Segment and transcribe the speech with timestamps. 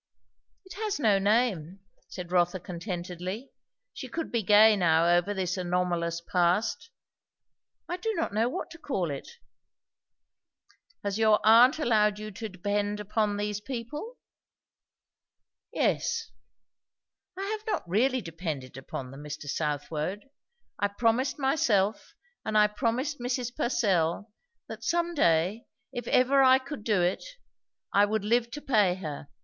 [0.65, 3.51] "It has no name," said Rotha contentedly.
[3.93, 6.89] She could be gay now over this anomalous past.
[7.87, 9.29] "I do not know what to call it."
[11.03, 14.17] "Has your aunt allowed you to depend upon these people?"
[15.71, 16.31] "Yes.
[17.37, 19.45] I have not really depended upon them, Mr.
[19.47, 20.25] Southwode.
[20.79, 23.55] I promised myself, and I promised Mrs.
[23.55, 24.31] Purcell,
[24.67, 27.23] that some day, if I ever could do it,
[27.93, 29.27] I would live to pay her.